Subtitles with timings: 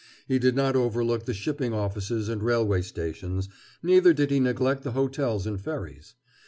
[0.27, 3.47] He did not overlook the shipping offices and railway stations,
[3.83, 6.15] neither did he neglect the hotels and ferries.